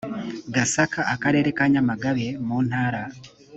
gasaka 0.55 0.99
akarere 1.13 1.49
ka 1.57 1.65
nyamagabe 1.73 2.27
mu 2.45 2.57
ntara 2.67 3.01